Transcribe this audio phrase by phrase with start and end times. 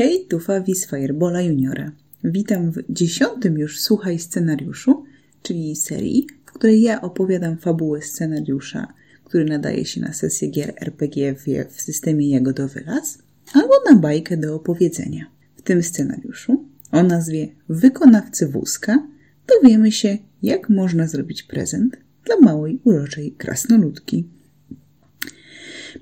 [0.00, 1.92] Hej, tu Fabi z Firebola Juniora.
[2.24, 5.04] Witam w dziesiątym już Słuchaj scenariuszu,
[5.42, 8.92] czyli serii, w której ja opowiadam fabułę scenariusza,
[9.24, 11.34] który nadaje się na sesję gier RPG
[11.70, 13.18] w, systemie Jagodowy Las,
[13.52, 15.26] albo na bajkę do opowiedzenia.
[15.56, 19.06] W tym scenariuszu o nazwie Wykonawcy wózka
[19.48, 24.28] dowiemy się, jak można zrobić prezent dla małej, uroczej krasnoludki.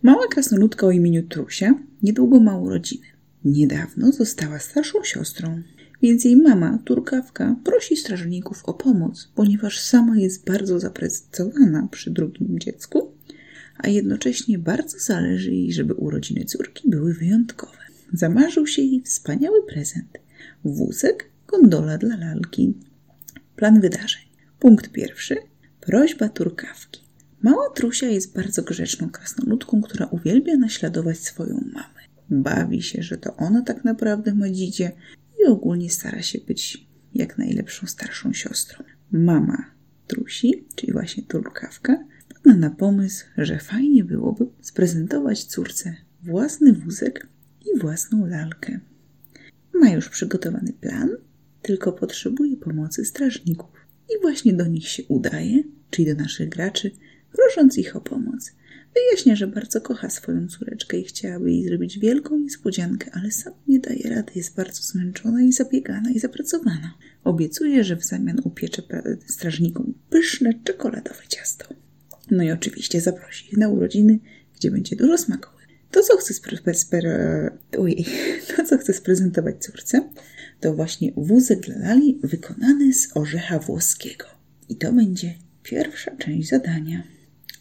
[0.02, 3.17] Mała krasnoludka o imieniu Trusia niedługo ma urodziny.
[3.44, 5.62] Niedawno została starszą siostrą,
[6.02, 12.58] więc jej mama, turkawka, prosi strażników o pomoc, ponieważ sama jest bardzo zaprecyzowana przy drugim
[12.58, 13.12] dziecku,
[13.78, 17.78] a jednocześnie bardzo zależy jej, żeby urodziny córki były wyjątkowe.
[18.12, 20.18] Zamarzył się jej wspaniały prezent.
[20.64, 22.74] Wózek, gondola dla lalki.
[23.56, 24.22] Plan wydarzeń.
[24.58, 25.36] Punkt pierwszy.
[25.80, 27.00] Prośba turkawki.
[27.42, 31.97] Mała Trusia jest bardzo grzeczną krasnoludką, która uwielbia naśladować swoją mamę.
[32.30, 34.92] Bawi się, że to ona tak naprawdę ma dzidzie
[35.42, 38.84] i ogólnie stara się być jak najlepszą starszą siostrą.
[39.10, 39.64] Mama
[40.06, 47.26] Trusi, czyli właśnie turkawka, wpadła na pomysł, że fajnie byłoby sprezentować córce własny wózek
[47.66, 48.80] i własną lalkę.
[49.74, 51.10] Ma już przygotowany plan,
[51.62, 53.70] tylko potrzebuje pomocy strażników.
[54.10, 56.90] I właśnie do nich się udaje, czyli do naszych graczy,
[57.32, 58.52] prosząc ich o pomoc.
[58.98, 63.78] Wyjaśnia, że bardzo kocha swoją córeczkę i chciałaby jej zrobić wielką niespodziankę, ale sam nie
[63.78, 66.94] daje rady, jest bardzo zmęczona i zabiegana i zapracowana.
[67.24, 68.82] Obiecuje, że w zamian upiecze
[69.26, 71.64] strażnikom pyszne czekoladowe ciasto.
[72.30, 74.18] No i oczywiście zaprosi ich na urodziny,
[74.56, 75.68] gdzie będzie dużo smakowych.
[75.90, 76.34] To, co chcę,
[77.78, 78.06] Ojej.
[78.56, 80.08] to, co chcę sprezentować córce,
[80.60, 84.24] to właśnie wózek dla lali wykonany z orzecha włoskiego.
[84.68, 87.02] I to będzie pierwsza część zadania.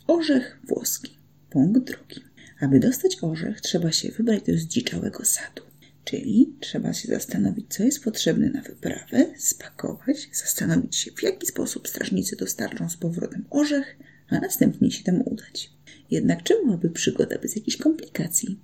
[0.08, 1.17] Orzech włoski.
[1.50, 2.22] Punkt drugi.
[2.60, 5.62] Aby dostać orzech, trzeba się wybrać do zdziczałego sadu.
[6.04, 11.88] Czyli trzeba się zastanowić, co jest potrzebne na wyprawę, spakować, zastanowić się, w jaki sposób
[11.88, 13.98] strażnicy dostarczą z powrotem orzech,
[14.30, 15.72] a następnie się tam udać.
[16.12, 18.60] Jednak czym byłaby przygoda bez jakichś komplikacji?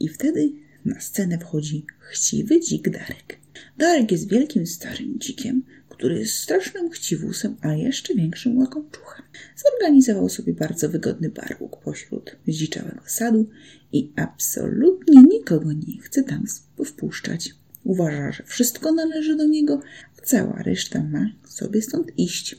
[0.00, 0.52] I wtedy
[0.84, 3.38] na scenę wchodzi chciwy dzik Darek.
[3.78, 9.24] Darek jest wielkim starym dzikiem, który jest strasznym chciwusem, a jeszcze większym łakomczuchem.
[9.56, 13.48] Zorganizował sobie bardzo wygodny barłuk pośród zdziczałego sadu
[13.92, 16.44] i absolutnie nikogo nie chce tam
[16.86, 17.54] wpuszczać.
[17.84, 19.80] Uważa, że wszystko należy do niego,
[20.18, 22.56] a cała reszta ma sobie stąd iść.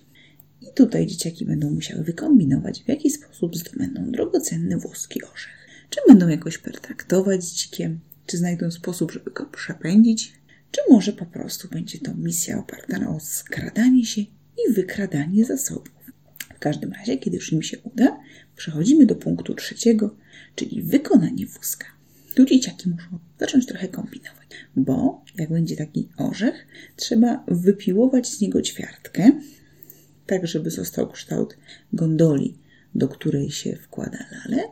[0.61, 5.67] I tutaj dzieciaki będą musiały wykombinować, w jaki sposób zdobędą drogocenny włoski orzech.
[5.89, 10.33] Czy będą jakoś pertraktować z dzikiem, czy znajdą sposób, żeby go przepędzić,
[10.73, 15.93] czy może po prostu będzie to misja oparta o skradanie się i wykradanie zasobów.
[16.55, 18.19] W każdym razie, kiedy już im się uda,
[18.55, 20.15] przechodzimy do punktu trzeciego,
[20.55, 21.85] czyli wykonanie wózka.
[22.35, 28.61] Tu dzieciaki muszą zacząć trochę kombinować, bo jak będzie taki orzech, trzeba wypiłować z niego
[28.61, 29.31] ćwiartkę,
[30.25, 31.57] tak żeby został kształt
[31.93, 32.57] gondoli,
[32.95, 34.63] do której się wkłada lale,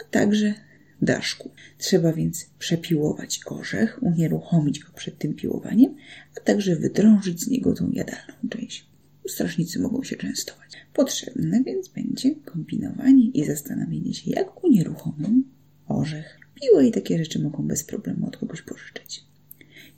[0.00, 0.54] a także
[1.02, 1.50] daszku.
[1.78, 5.94] Trzeba więc przepiłować orzech, unieruchomić go przed tym piłowaniem,
[6.36, 8.86] a także wydrążyć z niego tą jadalną część.
[9.28, 10.72] Strażnicy mogą się częstować.
[10.94, 15.42] Potrzebne więc będzie kombinowanie i zastanowienie się, jak unieruchomią
[15.88, 16.38] orzech.
[16.54, 19.24] Piło i takie rzeczy mogą bez problemu od kogoś pożyczyć.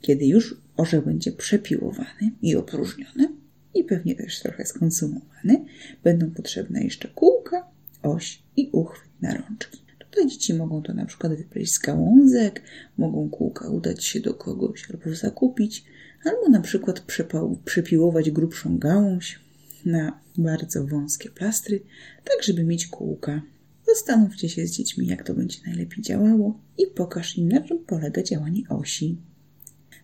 [0.01, 3.29] Kiedy już orzech będzie przepiłowany i opróżniony,
[3.73, 5.65] i pewnie też trochę skonsumowany,
[6.03, 7.67] będą potrzebne jeszcze kółka,
[8.03, 9.80] oś i uchwyt na rączki.
[10.11, 12.61] Tutaj dzieci mogą to na przykład wypleść z gałązek,
[12.97, 15.83] mogą kółka udać się do kogoś albo zakupić,
[16.23, 19.39] albo na przykład przypał, przypiłować grubszą gałąź
[19.85, 21.79] na bardzo wąskie plastry,
[22.23, 23.41] tak żeby mieć kółka.
[23.87, 28.23] Zastanówcie się z dziećmi, jak to będzie najlepiej działało i pokaż im, na czym polega
[28.23, 29.17] działanie osi.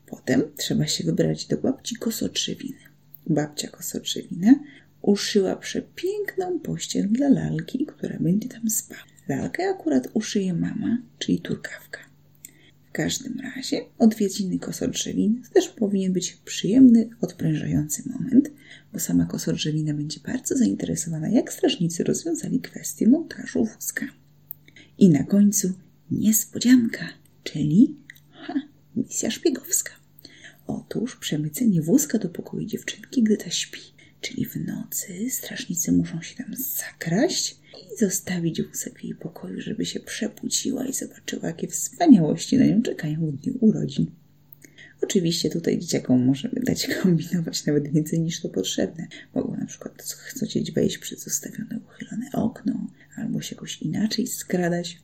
[0.05, 2.79] Potem trzeba się wybrać do babci kosodrzewiny.
[3.27, 4.55] Babcia kosodrzewina
[5.01, 9.16] uszyła przepiękną pościel dla lalki, która będzie tam spała.
[9.27, 11.99] Lalkę akurat uszyje mama, czyli turkawka.
[12.89, 18.51] W każdym razie odwiedziny kosodrzewin też powinien być przyjemny, odprężający moment,
[18.93, 24.05] bo sama kosodrzewina będzie bardzo zainteresowana, jak strażnicy rozwiązali kwestię montażu wózka.
[24.97, 25.73] I na końcu
[26.11, 27.07] niespodzianka,
[27.43, 27.95] czyli
[28.31, 28.53] ha,
[28.95, 29.91] misja szpiegowska.
[30.67, 33.81] Otóż przemycenie wózka do pokoju dziewczynki, gdy ta śpi.
[34.21, 39.85] Czyli w nocy strażnicy muszą się tam zakraść i zostawić wózek w jej pokoju, żeby
[39.85, 44.11] się przebudziła i zobaczyła, jakie wspaniałości na nią czekają w dniu urodzin.
[45.01, 49.07] Oczywiście tutaj dzieciakom możemy dać kombinować nawet więcej niż to potrzebne.
[49.35, 50.03] Mogą na przykład
[50.43, 54.99] chcieć wejść przez zostawione uchylone okno, albo się jakoś inaczej skradać.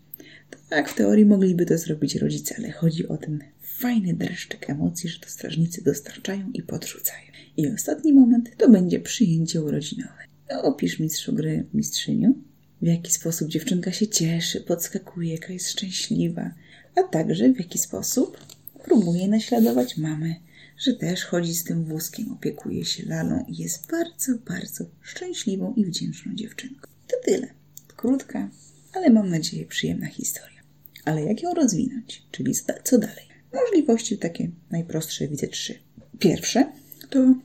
[0.70, 5.20] Tak, w teorii mogliby to zrobić rodzice, ale chodzi o ten fajny dreszczyk emocji, że
[5.20, 7.32] to strażnicy dostarczają i podrzucają.
[7.58, 10.24] I ostatni moment to będzie przyjęcie urodzinowe.
[10.52, 12.36] No, opisz mistrzu gry, mistrzyniu,
[12.84, 16.52] w jaki sposób dziewczynka się cieszy, podskakuje, jaka jest szczęśliwa,
[16.96, 18.38] a także w jaki sposób
[18.84, 20.36] próbuje naśladować mamę,
[20.78, 25.86] że też chodzi z tym wózkiem, opiekuje się lalą i jest bardzo, bardzo szczęśliwą i
[25.86, 26.88] wdzięczną dziewczynką.
[27.08, 27.48] To tyle.
[27.96, 28.50] Krótka,
[28.94, 30.62] ale mam nadzieję przyjemna historia.
[31.06, 32.24] Ale jak ją rozwinąć?
[32.32, 32.54] Czyli
[32.84, 33.26] co dalej?
[33.54, 35.80] Możliwości takie najprostsze widzę trzy.
[36.20, 36.72] Pierwsze
[37.10, 37.36] to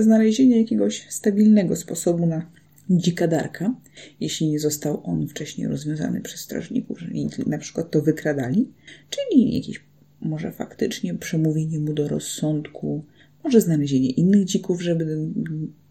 [0.00, 2.46] znalezienie jakiegoś stabilnego sposobu na
[2.90, 3.74] dzikadarka,
[4.20, 7.08] jeśli nie został on wcześniej rozwiązany przez strażników, że
[7.46, 8.68] na przykład to wykradali,
[9.10, 9.84] czyli jakieś
[10.20, 13.04] może faktycznie przemówienie mu do rozsądku,
[13.44, 15.18] może znalezienie innych dzików, żeby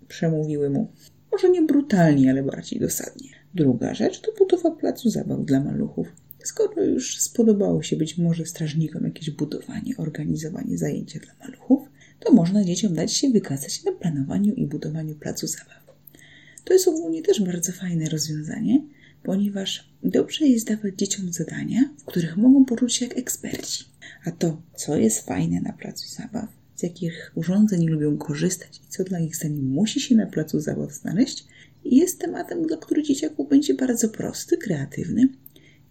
[0.08, 0.92] przemówiły mu.
[1.32, 3.30] Może nie brutalnie, ale bardziej dosadnie.
[3.56, 6.08] Druga rzecz to budowa placu zabaw dla maluchów.
[6.44, 11.90] Skoro już spodobało się być może strażnikom jakieś budowanie, organizowanie zajęcia dla maluchów,
[12.20, 15.91] to można dzieciom dać się wykazać na planowaniu i budowaniu placu zabaw.
[16.66, 18.81] To jest ogólnie też bardzo fajne rozwiązanie,
[19.24, 23.86] ponieważ dobrze jest dawać dzieciom zadania, w których mogą poczuć się jak eksperci.
[24.25, 29.04] A to, co jest fajne na placu zabaw, z jakich urządzeń lubią korzystać i co
[29.04, 31.46] dla ich zdaniem musi się na placu zabaw znaleźć,
[31.86, 35.28] jest tematem, dla którego dzieciaków będzie bardzo prosty, kreatywny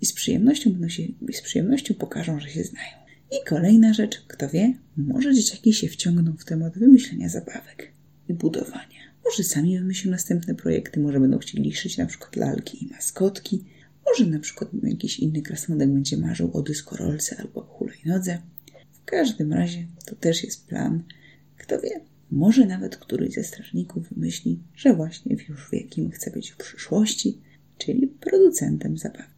[0.00, 1.02] i z przyjemnością, będą się,
[1.32, 3.00] z przyjemnością pokażą, że się znają.
[3.32, 7.92] I kolejna rzecz, kto wie, może dzieciaki się wciągną w temat wymyślenia zabawek
[8.28, 9.09] i budowania.
[9.30, 13.64] Może sami wymyślą następne projekty, może będą chcieli szyć na przykład lalki i maskotki,
[14.06, 18.38] może na przykład jakiś inny krasnodek będzie marzył o dyskorolce albo o hulajnodze.
[18.92, 21.02] W każdym razie to też jest plan.
[21.58, 22.00] Kto wie,
[22.30, 27.38] może nawet któryś ze strażników wymyśli, że właśnie już wie, kim chce być w przyszłości,
[27.78, 29.30] czyli producentem zabawy.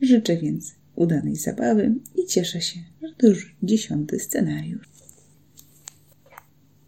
[0.00, 4.93] Życzę więc udanej zabawy i cieszę się, że to już dziesiąty scenariusz.